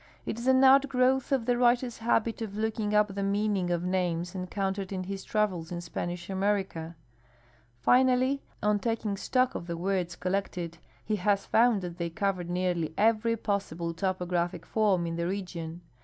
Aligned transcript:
It 0.25 0.39
is 0.39 0.47
an 0.47 0.63
outgrowth 0.63 1.31
of 1.31 1.45
the 1.45 1.59
writer's 1.59 1.99
hal)it 1.99 2.41
of 2.41 2.57
looking 2.57 2.95
up 2.95 3.13
the 3.13 3.21
meaning 3.21 3.69
of 3.69 3.83
names 3.83 4.33
encountered 4.33 4.91
in 4.91 5.03
his 5.03 5.23
travels 5.23 5.71
in 5.71 5.77
S}>anish 5.77 6.27
America. 6.27 6.95
Finally, 7.81 8.41
on 8.63 8.79
taking 8.79 9.15
stock 9.15 9.53
of 9.53 9.65
tlie 9.67 9.75
words 9.77 10.15
collected, 10.15 10.79
he 11.05 11.17
has 11.17 11.45
found 11.45 11.83
that 11.83 11.99
they 11.99 12.09
cover 12.09 12.43
nearly 12.43 12.95
every 12.97 13.37
possible 13.37 13.93
topographic 13.93 14.65
form 14.65 15.05
in 15.05 15.17
the 15.17 15.27
region. 15.27 15.81